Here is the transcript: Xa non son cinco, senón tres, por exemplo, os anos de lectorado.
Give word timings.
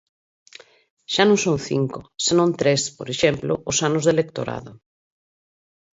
Xa 1.13 1.23
non 1.27 1.37
son 1.45 1.57
cinco, 1.69 1.99
senón 2.25 2.49
tres, 2.59 2.81
por 2.97 3.07
exemplo, 3.13 3.53
os 3.71 3.77
anos 3.87 4.03
de 4.07 4.13
lectorado. 4.19 4.71